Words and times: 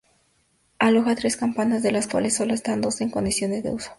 Aloja 0.79 1.13
tres 1.15 1.37
campanas, 1.37 1.83
de 1.83 1.91
las 1.91 2.07
cuales 2.07 2.35
solo 2.35 2.53
dos 2.53 2.55
están 2.59 2.81
en 3.01 3.11
condiciones 3.11 3.61
de 3.61 3.69
uso. 3.69 3.89